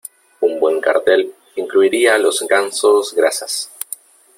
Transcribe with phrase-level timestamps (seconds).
[0.39, 3.69] Un buen cartel incluiría los Gansos Grasas.